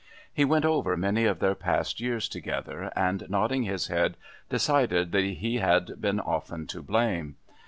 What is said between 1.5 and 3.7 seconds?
past years together, and, nodding